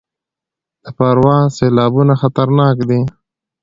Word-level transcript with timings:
د 0.83 0.85
پروان 0.97 1.45
سیلابونه 1.57 2.13
خطرناک 2.21 2.77
دي 2.89 3.01